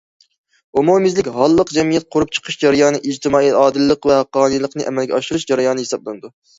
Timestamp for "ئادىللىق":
3.63-4.11